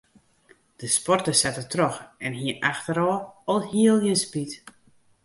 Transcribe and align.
De 0.81 0.87
sporter 0.93 1.35
sette 1.41 1.63
troch 1.73 1.99
en 2.25 2.33
hie 2.41 2.55
efterôf 2.71 3.21
alhiel 3.53 3.97
gjin 4.03 4.21
spyt. 4.23 4.53